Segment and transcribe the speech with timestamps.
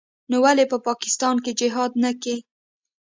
[0.29, 2.37] نو ولې په پاکستان کښې جهاد نه کيي.